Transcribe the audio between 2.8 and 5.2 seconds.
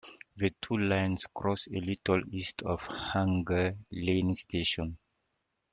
Hanger Lane station.